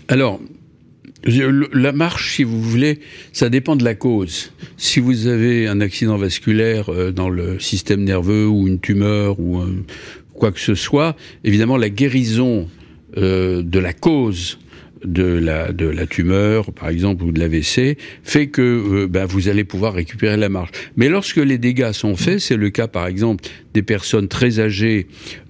[0.08, 0.40] Alors,
[1.26, 3.00] la marche, si vous voulez,
[3.34, 4.52] ça dépend de la cause.
[4.78, 9.58] Si vous avez un accident vasculaire euh, dans le système nerveux ou une tumeur ou
[9.58, 9.76] un-
[10.34, 12.68] quoi que ce soit, évidemment, la guérison
[13.18, 14.60] euh, de la cause
[15.06, 19.48] de la, de la tumeur, par exemple, ou de l'AVC, fait que euh, ben, vous
[19.48, 20.72] allez pouvoir récupérer la marche.
[20.96, 23.44] Mais lorsque les dégâts sont faits, c'est le cas, par exemple,
[23.76, 25.08] des personnes très âgées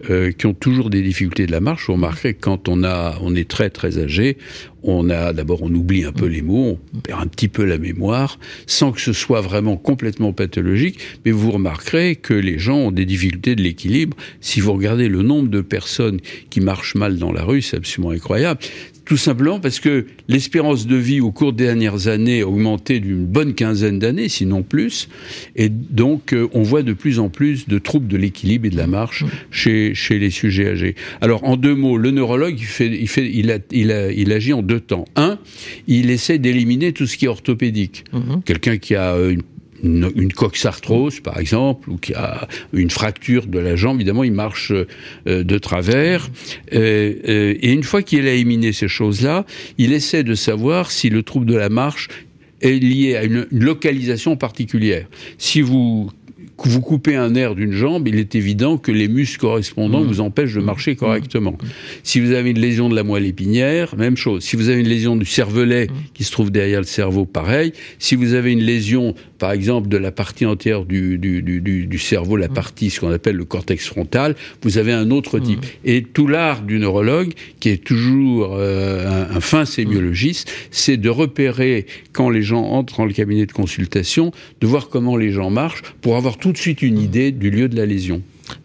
[0.09, 1.87] euh, qui ont toujours des difficultés de la marche.
[1.87, 4.37] Vous remarquerez que quand on, a, on est très très âgé,
[4.87, 7.77] on a d'abord on oublie un peu les mots, on perd un petit peu la
[7.77, 10.99] mémoire, sans que ce soit vraiment complètement pathologique.
[11.25, 14.15] Mais vous remarquerez que les gens ont des difficultés de l'équilibre.
[14.41, 16.19] Si vous regardez le nombre de personnes
[16.49, 18.59] qui marchent mal dans la rue, c'est absolument incroyable.
[19.07, 23.25] Tout simplement parce que l'espérance de vie au cours des dernières années a augmenté d'une
[23.25, 25.07] bonne quinzaine d'années, sinon plus.
[25.55, 28.75] Et donc, euh, on voit de plus en plus de troubles de l'équilibre et de
[28.75, 30.95] la marche chez, chez les sujets âgés.
[31.21, 34.33] Alors, en deux mots, le neurologue, il, fait, il, fait, il, a, il, a, il
[34.33, 35.05] agit en deux temps.
[35.15, 35.39] Un,
[35.87, 38.03] il essaie d'éliminer tout ce qui est orthopédique.
[38.43, 39.43] Quelqu'un qui a euh, une
[39.83, 44.33] une, une coxarthrose, par exemple, ou qui a une fracture de la jambe, évidemment, il
[44.33, 46.29] marche euh, de travers.
[46.71, 49.45] Et une fois qu'il a éliminé ces choses-là,
[49.77, 52.07] il essaie de savoir si le trouble de la marche
[52.61, 55.07] est lié à une, une localisation particulière.
[55.37, 56.09] Si vous
[56.65, 60.55] vous coupez un nerf d'une jambe, il est évident que les muscles correspondants vous empêchent
[60.55, 61.57] de marcher correctement.
[62.03, 64.43] Si vous avez une lésion de la moelle épinière, même chose.
[64.43, 67.73] Si vous avez une lésion du cervelet qui se trouve derrière le cerveau, pareil.
[67.99, 71.85] Si vous avez une lésion, par exemple, de la partie entière du, du, du, du-
[71.85, 75.65] du cerveau, la partie, ce qu'on appelle le cortex frontal, vous avez un autre type.
[75.85, 81.09] Et tout l'art du neurologue, qui est toujours euh, un, un fin sémiologiste, c'est de
[81.09, 85.49] repérer quand les gens entrent dans le cabinet de consultation, de voir comment les gens
[85.49, 88.21] marchent pour avoir tout de suite une idée du lieu de la lésion.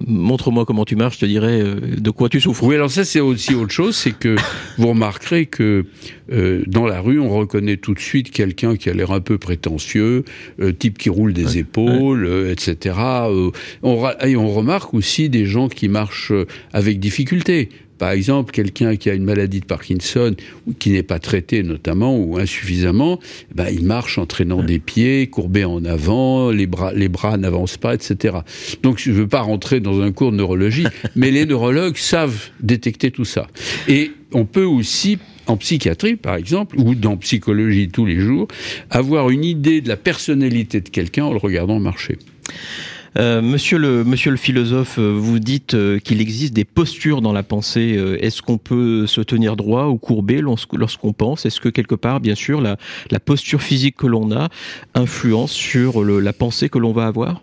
[0.06, 2.62] Montre-moi comment tu marches, je te dirais euh, de quoi tu souffres.
[2.64, 4.36] Oui, alors ça c'est aussi autre chose, c'est que
[4.78, 5.86] vous remarquerez que
[6.32, 9.38] euh, dans la rue, on reconnaît tout de suite quelqu'un qui a l'air un peu
[9.38, 10.24] prétentieux,
[10.60, 12.96] euh, type qui roule des épaules, euh, etc.
[13.82, 16.32] On, et on remarque aussi des gens qui marchent
[16.72, 17.68] avec difficulté.
[18.02, 20.34] Par exemple, quelqu'un qui a une maladie de Parkinson
[20.66, 23.20] ou qui n'est pas traité notamment ou insuffisamment,
[23.54, 27.76] ben, il marche en traînant des pieds, courbé en avant, les bras, les bras n'avancent
[27.76, 28.38] pas, etc.
[28.82, 32.50] Donc je ne veux pas rentrer dans un cours de neurologie, mais les neurologues savent
[32.58, 33.46] détecter tout ça.
[33.86, 38.48] Et on peut aussi en psychiatrie, par exemple, ou dans psychologie tous les jours,
[38.90, 42.18] avoir une idée de la personnalité de quelqu'un en le regardant marcher.
[43.18, 47.32] Euh, monsieur, le, monsieur le philosophe, euh, vous dites euh, qu'il existe des postures dans
[47.32, 48.00] la pensée.
[48.20, 51.44] Est-ce qu'on peut se tenir droit ou lorsqu'- lorsqu'on pense?
[51.44, 52.76] Est-ce que quelque part, bien sûr, la,
[53.20, 54.48] posture physique que l'on a
[54.94, 57.42] influence sur la pensée que l'on va avoir?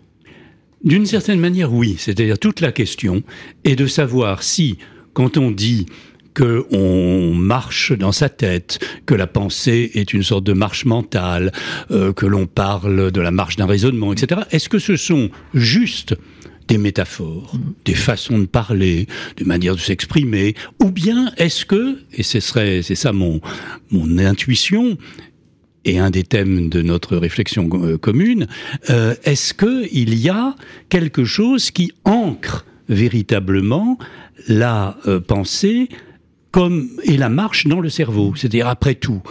[0.82, 1.96] D'une certaine manière, oui.
[1.98, 3.22] C'est-à-dire toute la question
[3.64, 4.78] est de savoir si,
[5.12, 5.86] quand on dit
[6.34, 11.52] que on marche dans sa tête, que la pensée est une sorte de marche mentale,
[11.90, 14.42] euh, que l'on parle de la marche d'un raisonnement, etc.
[14.50, 16.16] Est-ce que ce sont juste
[16.68, 17.52] des métaphores,
[17.84, 22.82] des façons de parler, des manières de s'exprimer, ou bien est-ce que, et ce serait,
[22.82, 23.40] c'est ça mon
[23.90, 24.96] mon intuition,
[25.84, 28.46] et un des thèmes de notre réflexion euh, commune,
[28.90, 30.54] euh, est-ce que il y a
[30.90, 33.98] quelque chose qui ancre véritablement
[34.48, 34.96] la
[35.28, 35.88] pensée
[36.50, 39.22] comme et la marche dans le cerveau C'est-à-dire après tout,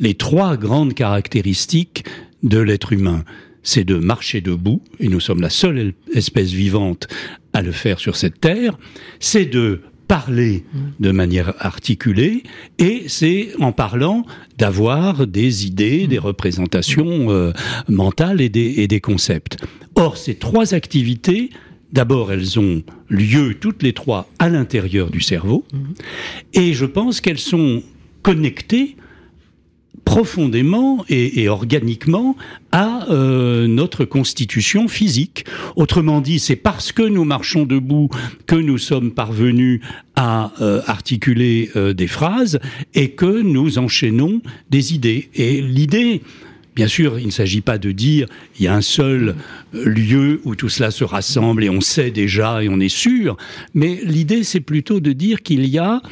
[0.00, 2.04] les trois grandes caractéristiques
[2.42, 3.24] de l'être humain,
[3.62, 7.08] c'est de marcher debout, et nous sommes la seule espèce vivante
[7.52, 8.78] à le faire sur cette terre,
[9.20, 10.64] c'est de parler
[11.00, 12.42] de manière articulée,
[12.78, 14.26] et c'est en parlant
[14.58, 17.52] d'avoir des idées, des représentations euh,
[17.88, 19.56] mentales et des, et des concepts.
[19.94, 21.48] Or, ces trois activités,
[21.94, 25.64] d'abord, elles ont lieu toutes les trois à l'intérieur du cerveau,
[26.52, 27.82] et je pense qu'elles sont
[28.22, 28.96] connectées
[30.04, 32.36] profondément et, et organiquement
[32.72, 35.44] à euh, notre constitution physique.
[35.76, 38.10] Autrement dit, c'est parce que nous marchons debout
[38.46, 39.80] que nous sommes parvenus
[40.16, 42.60] à euh, articuler euh, des phrases
[42.94, 45.30] et que nous enchaînons des idées.
[45.34, 46.22] Et l'idée,
[46.74, 48.26] Bien sûr, il ne s'agit pas de dire
[48.58, 49.36] il y a un seul
[49.74, 53.36] euh, lieu où tout cela se rassemble et on sait déjà et on est sûr,
[53.74, 56.02] mais l'idée c'est plutôt de dire qu'il y a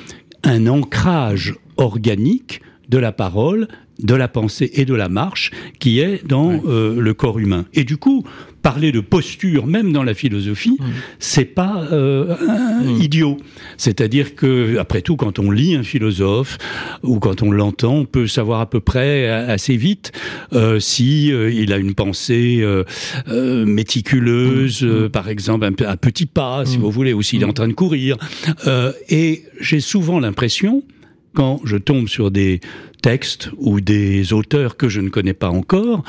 [0.44, 6.26] un ancrage organique de la parole, de la pensée et de la marche qui est
[6.26, 7.66] dans euh, le corps humain.
[7.74, 8.24] Et du coup,
[8.62, 10.78] parler de posture, même dans la philosophie,
[11.18, 13.36] c'est pas euh, un- idiot.
[13.76, 16.58] C'est-à-dire que, après tout, quand on lit un philosophe
[17.02, 20.12] ou quand on l'entend, on peut savoir à peu près a- assez vite
[20.52, 22.84] euh, si euh, il a une pensée euh,
[23.28, 27.46] euh, méticuleuse, euh, par exemple, un, à petits pas, si vous voulez, ou s'il est
[27.46, 28.16] en train de courir.
[28.66, 30.82] Euh, et j'ai souvent l'impression
[31.34, 32.60] quand je tombe sur des
[33.02, 36.04] textes ou des auteurs que je ne connais pas encore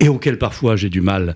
[0.00, 1.34] et auxquels parfois j'ai du mal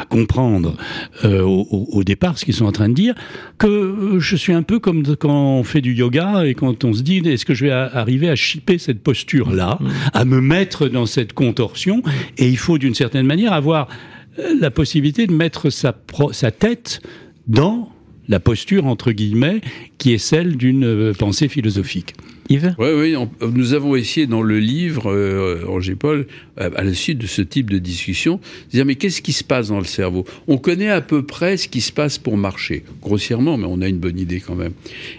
[0.00, 0.76] à comprendre
[1.24, 3.14] euh, au, départ ce qu'ils sont en train de dire,
[3.58, 6.92] que euh, je suis un peu comme quand on fait du yoga et quand on
[6.92, 9.78] se dit est-ce que je vais arriver à chipper cette posture-là,
[10.14, 12.02] à me mettre dans cette contorsion,
[12.38, 13.88] et il faut d'une certaine manière avoir
[14.38, 17.00] euh, la possibilité de mettre sa, pro- sa tête
[17.46, 17.90] dans
[18.28, 19.60] la posture, entre guillemets,
[19.98, 22.14] qui est celle d'une pensée philosophique.
[22.50, 22.74] Yves?
[22.78, 26.92] Oui, oui, on- nous avons essayé dans le livre, euh, Roger Paul, à, à la
[26.94, 28.36] suite de ce type de discussion,
[28.66, 30.24] de dire mais qu'est-ce qui se passe dans le cerveau?
[30.48, 33.88] On connaît à peu près ce qui se passe pour marcher, grossièrement, mais on a
[33.88, 34.72] une bonne idée quand même.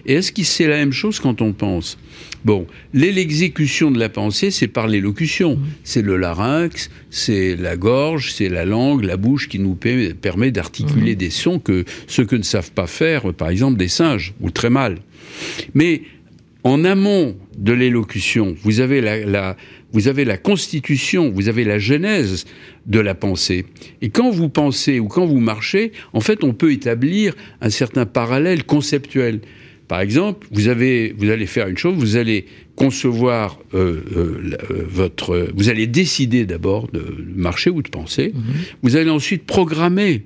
[0.06, 1.98] Et est-ce que c'est la même chose quand on pense?
[2.44, 5.60] Bon, l'exécution de la pensée, c'est par l'élocution.
[5.84, 11.16] C'est le larynx, c'est la gorge, c'est la langue, la bouche qui nous permet d'articuler
[11.16, 14.70] des sons que ceux que ne savent pas faire, par exemple des singes, ou très
[14.72, 14.98] mal.
[15.76, 16.02] Mais
[16.64, 19.58] en amont de l'élocution, vous avez la, la-
[19.94, 22.46] vous avez la constitution, vous avez la genèse
[22.86, 23.66] de la pensée.
[24.02, 28.06] Et quand vous pensez ou quand vous marchez, en fait, on peut établir un certain
[28.06, 29.42] parallèle conceptuel.
[29.90, 32.46] Par exemple, vous avez, vous allez faire une chose, vous allez
[32.78, 37.04] concevoir euh, euh, euh, votre, vous allez décider d'abord de
[37.36, 38.34] marcher ou de penser.
[38.84, 40.24] Vous allez ensuite programmer.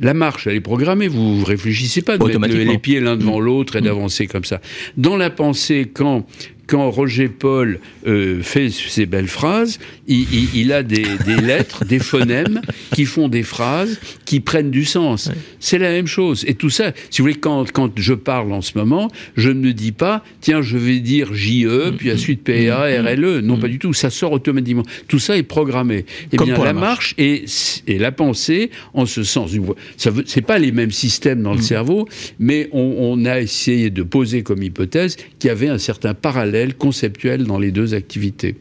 [0.00, 1.08] La marche, elle est programmée.
[1.08, 4.60] Vous ne réfléchissez pas de mettre les pieds l'un devant l'autre et d'avancer comme ça.
[4.96, 6.26] Dans la pensée, quand
[6.66, 11.84] quand Roger Paul euh, fait ces belles phrases, il, il- il a des, des lettres,
[11.84, 12.60] des phonèmes
[12.94, 15.30] qui font des phrases qui prennent du sens.
[15.60, 16.44] C'est la même chose.
[16.48, 19.60] Et tout ça, si vous voulez, quand, quand je parle en ce moment, je ne
[19.60, 23.40] me dis pas, tiens, je vais dire JE, puis ensuite PA, RLE.
[23.40, 23.92] Non, pas du tout.
[23.92, 24.84] Ça sort automatiquement.
[25.08, 26.06] Tout ça est programmé.
[26.32, 27.44] Eh Comme bien, pour la la marche et,
[27.86, 29.52] et la pensée, en ce sens,
[29.96, 34.02] ça c'est pas les mêmes systèmes dans le cerveau, mais on, on a essayé de
[34.02, 38.56] poser comme hypothèse qu'il y avait un certain parallèle conceptuel dans les deux activités.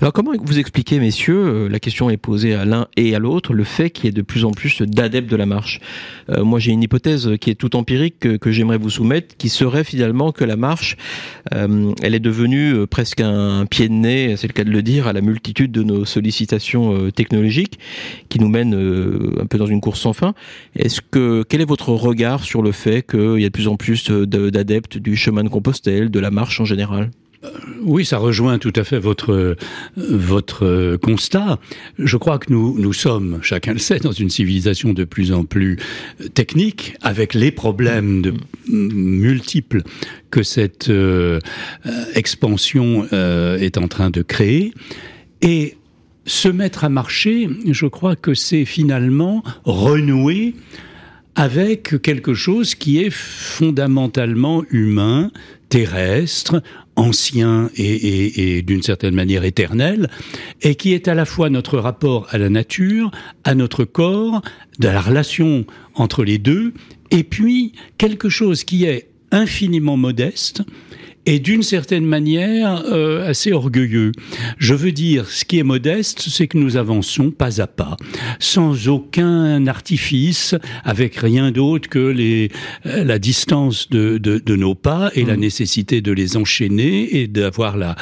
[0.00, 3.52] Alors comment vous expliquez, messieurs, euh, la question est posée à l'un et à l'autre,
[3.52, 5.80] le fait qu'il y ait de plus en plus d'adeptes de la marche?
[6.30, 9.84] Euh, Moi j'ai une hypothèse qui est tout empirique que, j'aimerais vous soumettre, qui serait
[9.84, 10.96] finalement que la marche,
[11.54, 15.06] euh, elle est devenue presque un pied de nez, c'est le cas de le dire,
[15.06, 17.78] à la multitude de nos sollicitations technologiques
[18.30, 18.74] qui nous mènent
[19.40, 20.34] un peu dans une course sans fin.
[20.76, 23.76] Est-ce que quel est votre regard sur le fait qu'il y a de plus en
[23.76, 27.10] plus de- d'adeptes du chemin de Compostelle, de la marche en général?
[27.80, 29.56] Oui, ça rejoint tout à fait votre
[29.96, 31.58] votre constat.
[31.98, 35.44] Je crois que nous nous sommes, chacun le sait, dans une civilisation de plus en
[35.44, 35.78] plus
[36.34, 38.22] technique, avec les problèmes
[38.68, 39.82] multiples
[40.30, 41.40] que cette euh,
[42.14, 44.72] expansion euh, est en train de créer.
[45.40, 45.76] Et
[46.24, 50.54] se mettre à marcher, je crois que c'est finalement renouer
[51.34, 55.30] avec quelque chose qui est fondamentalement humain,
[55.68, 56.62] terrestre,
[57.02, 60.08] ancien et, et- et d'une certaine manière éternel,
[60.62, 63.10] et qui est à la fois notre rapport à la nature,
[63.44, 64.40] à notre corps,
[64.78, 66.72] de la relation entre les deux,
[67.10, 70.62] et puis quelque chose qui est infiniment modeste
[71.26, 74.12] et d'une certaine manière euh, assez orgueilleux.
[74.58, 77.96] Je veux dire, ce qui est modeste, c'est que nous avançons pas à pas,
[78.38, 80.54] sans aucun artifice,
[80.84, 82.50] avec rien d'autre que les,
[82.86, 87.28] euh, la distance de, de, de nos pas et la nécessité de les enchaîner et
[87.28, 87.96] d'avoir la,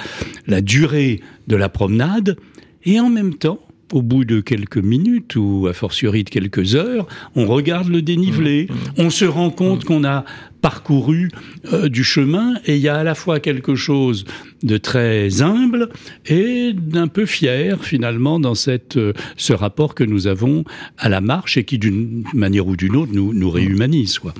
[0.46, 2.36] la durée de la promenade.
[2.84, 3.60] Et en même temps,
[3.92, 8.68] au bout de quelques minutes ou a fortiori de quelques heures, on regarde le dénivelé,
[8.96, 10.24] on se rend compte qu'on a
[10.60, 11.30] parcouru
[11.72, 14.24] euh, du chemin et il y a à la fois quelque chose
[14.62, 15.88] de très humble
[16.26, 20.64] et d'un peu fier finalement dans cette, euh, ce rapport que nous avons
[20.98, 24.18] à la marche et qui d'une manière ou d'une autre nous, nous réhumanise.
[24.18, 24.34] Quoi.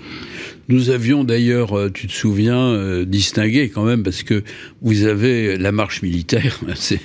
[0.69, 4.43] Nous avions d'ailleurs, euh, tu te souviens, distingué quand même, parce que
[4.83, 7.01] vous avez la marche militaire, c'est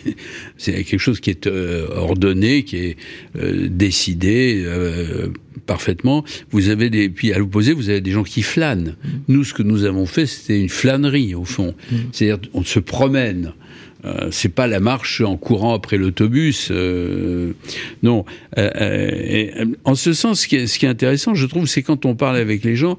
[0.58, 2.97] quelque chose qui est ordonné, qui est
[3.69, 4.65] décidé
[5.65, 6.23] parfaitement.
[6.51, 8.95] Vous avez des, puis à l'opposé, vous avez des gens qui flânent.
[9.27, 11.75] Nous, ce que nous avons fait, c'était une flânerie au fond.
[12.11, 13.53] C'est-à-dire, on se promène.
[14.05, 16.69] Euh, c'est pas la marche en courant après l'autobus.
[16.71, 17.53] euh,
[18.03, 18.23] non.
[18.57, 18.69] Euh,
[19.11, 19.51] et,
[19.83, 22.13] en ce sens, ce qui est, ce qui est intéressant, je trouve, c'est quand on
[22.15, 22.97] parle avec les gens,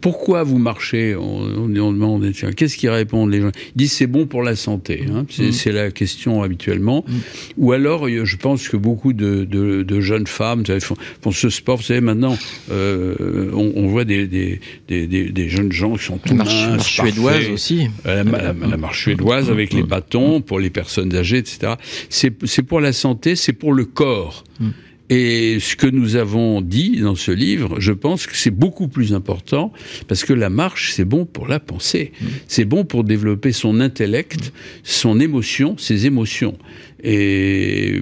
[0.00, 1.16] pourquoi vous marchez?
[1.16, 3.50] On, on, on demande, qu'est-ce qu'ils répondent les gens?
[3.74, 5.04] Ils disent c'est bon pour la santé.
[5.12, 7.04] Hein, c'est c'est la question habituellement.
[7.56, 11.48] Ou alors, je pense que beaucoup de, de, de jeunes femmes savez, font, font ce
[11.48, 11.76] sport.
[11.78, 12.36] Vous savez, maintenant,
[12.70, 16.54] on, on voit des, des, des, des, des jeunes gens qui sont tout La marche,
[16.54, 17.86] minces, marche suédoise aussi.
[18.04, 20.01] La, la- la marche suédoise avec les bâtons
[20.40, 21.74] pour les personnes âgées, etc.
[22.08, 24.44] C'est pour la santé, c'est pour le corps.
[25.10, 29.12] Et ce que nous avons dit dans ce livre, je pense que c'est beaucoup plus
[29.12, 29.70] important
[30.08, 32.12] parce que la marche, c'est bon pour la pensée.
[32.48, 36.56] C'est bon pour développer son intellect, son émotion, ses émotions.
[37.04, 38.00] Et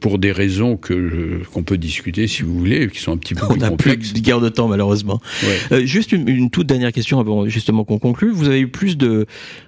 [0.00, 3.44] pour des raisons que qu'on peut discuter si vous voulez, qui sont un petit peu
[3.44, 4.12] On plus plus complexes.
[4.14, 5.20] de guerre de temps malheureusement.
[5.42, 5.58] Ouais.
[5.72, 8.30] Euh, juste une, une toute dernière question avant justement qu'on conclue.
[8.30, 9.26] Vous avez eu plus de,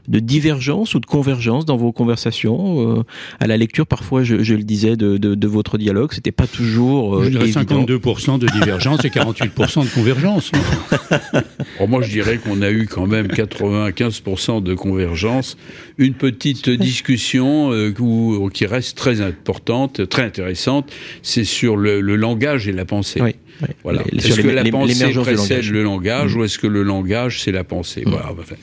[0.09, 3.03] de divergence ou de convergence dans vos conversations euh,
[3.40, 3.87] à la lecture?
[3.87, 7.31] Parfois, je, je le disais, de, de, de votre dialogue, c'était pas toujours euh, Je
[7.31, 7.85] dirais évident.
[7.85, 10.51] 52% de divergence et 48% de convergence.
[11.77, 15.57] Alors moi, je dirais qu'on a eu quand même 95% de convergence,
[15.99, 22.16] une petite discussion euh, où- qui reste très importante, très intéressante, c'est sur le, le
[22.16, 23.20] langage et la pensée.
[23.20, 23.35] Oui.
[23.82, 24.02] Voilà.
[24.12, 25.64] Est-ce que la pensée précède.
[25.66, 25.72] Mm.
[25.72, 28.32] le langage ou est-ce que le langage c'est la pensée Voilà.
[28.32, 28.56] Enfin,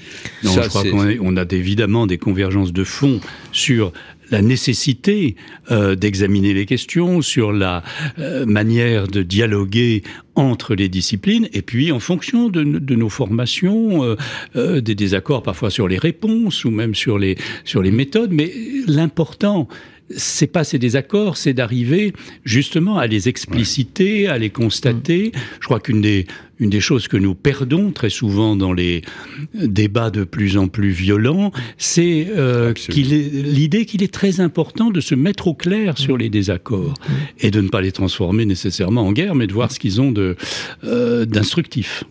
[0.43, 3.19] Non, ça, je crois qu'on on a évidemment des convergences de fond
[3.51, 3.93] sur
[4.31, 5.35] la nécessité
[5.71, 7.83] euh, d'examiner les questions, sur la
[8.19, 10.03] euh, manière de dialoguer
[10.35, 14.15] entre les disciplines, et puis en fonction de, de nos formations, euh,
[14.55, 18.31] euh, des désaccords parfois sur les réponses ou même sur les sur les méthodes.
[18.31, 18.51] Mais
[18.87, 19.67] l'important,
[20.15, 25.31] c'est pas ces désaccords, c'est d'arriver justement à les expliciter, à les constater.
[25.59, 26.25] Je crois qu'une des
[26.59, 29.01] une des choses que nous perdons très souvent dans les
[29.53, 35.15] débats de plus en plus violents, c'est euh, l'idée qu'il est très important de se
[35.15, 36.93] mettre au clair sur les désaccords
[37.39, 40.13] et de ne pas les transformer nécessairement en guerre, mais de voir ce qu'ils ont
[40.83, 42.03] euh, d'instructif.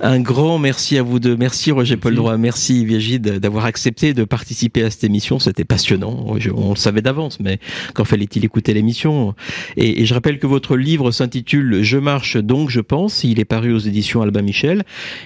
[0.00, 1.36] Un grand merci à vous deux.
[1.36, 2.36] Merci Roger Paul Droit.
[2.36, 5.38] Merci Virgile d'avoir accepté de participer à cette émission.
[5.38, 6.26] C'était passionnant.
[6.54, 7.58] On le savait d'avance, mais
[7.94, 9.34] quand fallait-il écouter l'émission?
[9.76, 13.24] Et, et je rappelle que votre livre s'intitule Je marche donc je pense.
[13.24, 14.82] Il est paru aux éditions Albin Michel.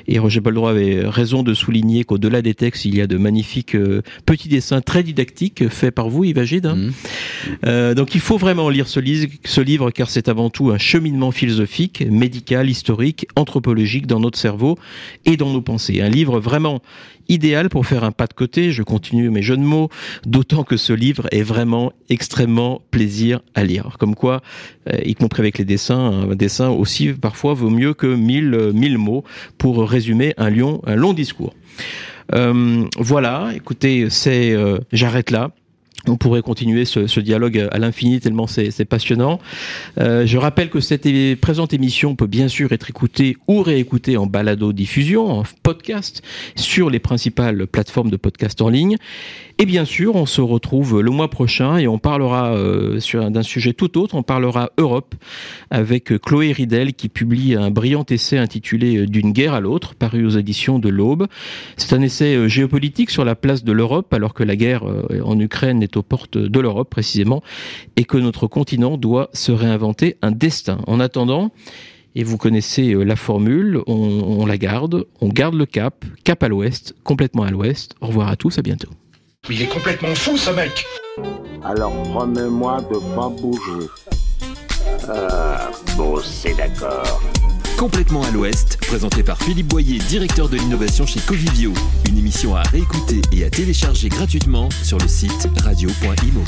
[0.07, 3.16] Et Roger Paul Droit avait raison de souligner qu'au-delà des textes, il y a de
[3.16, 6.66] magnifiques euh, petits dessins très didactiques faits par vous, Yves Agide.
[6.66, 6.76] hein.
[6.76, 6.93] Mhm.
[7.66, 12.05] Euh, donc il faut vraiment lire ce livre car c'est avant tout un cheminement philosophique,
[12.09, 14.78] médical, historique, anthropologique dans notre cerveau
[15.24, 16.01] et dans nos pensées.
[16.01, 16.83] Un livre vraiment
[17.31, 19.89] idéal pour faire un pas de côté, je continue mes jeux de mots,
[20.26, 23.97] d'autant que ce livre est vraiment extrêmement plaisir à lire.
[23.99, 24.43] Comme quoi,
[24.93, 28.72] euh, y compris avec les dessins, un dessin aussi parfois vaut mieux que mille, euh,
[28.72, 29.24] mille mots
[29.57, 31.55] pour résumer un, lion, un long discours.
[32.35, 35.51] Euh, voilà, écoutez, c'est, euh, j'arrête là.
[36.07, 39.38] On pourrait continuer ce, dialogue à l'infini tellement c'est passionnant.
[39.98, 41.07] Euh, je rappelle que cette
[41.40, 46.22] présente émission peut bien sûr être écoutée ou réécoutée en balado diffusion, en podcast,
[46.57, 48.96] sur les principales plateformes de podcast en ligne.
[49.59, 52.98] Et bien sûr, on se retrouve le mois prochain et on parlera euh,
[53.28, 54.14] d'un sujet tout autre.
[54.14, 55.14] On parlera Europe
[55.70, 60.24] avec Chloé Ridel qui publie un brillant essai intitulé euh, D'une guerre à l'autre, paru
[60.24, 61.26] aux éditions de l'Aube.
[61.76, 64.82] C'est un essai géopolitique sur la place de l'Europe alors que la guerre
[65.24, 67.43] en Ukraine est aux portes de l'Europe précisément
[67.97, 70.78] et que notre continent doit se réinventer un destin.
[70.86, 71.51] En attendant,
[72.14, 76.43] et vous connaissez euh, la formule, on, on la garde, on garde le cap, cap
[76.43, 77.95] à l'ouest, complètement à l'ouest.
[78.01, 78.91] Au revoir à tous, à bientôt.
[79.49, 80.84] Il est complètement fou ce mec
[81.64, 83.86] Alors promets-moi de pas bouger.
[85.09, 87.20] Ah, bon, c'est d'accord.
[87.81, 91.72] Complètement à l'ouest, présenté par Philippe Boyer, directeur de l'innovation chez Covivio.
[92.11, 96.45] Une émission à réécouter et à télécharger gratuitement sur le site radio.imo.